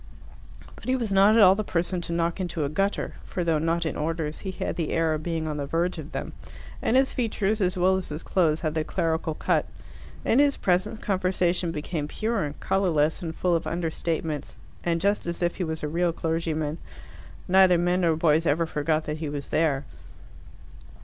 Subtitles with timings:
[0.73, 3.59] But he was not at all the person to knock into a gutter, for though
[3.59, 6.33] not in orders, he had the air of being on the verge of them,
[6.81, 9.67] and his features, as well as his clothes, had the clerical cut.
[10.25, 15.43] In his presence conversation became pure and colourless and full of understatements, and just as
[15.43, 16.79] if he was a real clergyman
[17.47, 19.85] neither men nor boys ever forgot that he was there.